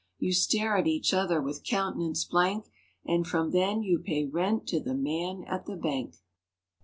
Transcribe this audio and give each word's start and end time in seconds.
You 0.17 0.33
stare 0.33 0.77
at 0.77 0.87
each 0.87 1.13
other 1.13 1.39
with 1.39 1.63
countenance 1.63 2.25
blank— 2.25 2.65
And 3.05 3.27
from 3.27 3.51
then 3.51 3.83
you 3.83 3.99
pay 3.99 4.25
rent 4.25 4.65
to 4.69 4.79
the 4.79 4.95
man 4.95 5.43
at 5.43 5.67
the 5.67 5.75
bank. 5.75 6.15